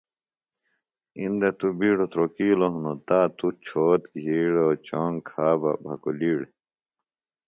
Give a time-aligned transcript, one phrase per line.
[1.19, 6.41] اِندہ توۡ بِیڈوۡ تروۡکِیلوۡ ہنوۡ تا توۡ چھوت، گِھیڑ، اوۡ چونگ کھا بہ بھکُلِیڑ